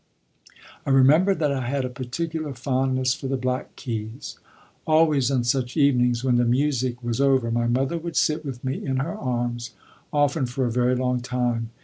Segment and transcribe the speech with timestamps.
[0.83, 4.39] I remember that I had a particular fondness for the black keys.
[4.87, 8.83] Always on such evenings, when the music was over, my mother would sit with me
[8.83, 9.75] in her arms,
[10.11, 11.69] often for a very long time.